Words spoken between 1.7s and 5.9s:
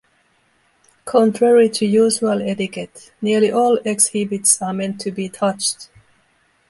usual etiquette, nearly all exhibits are meant to be touched.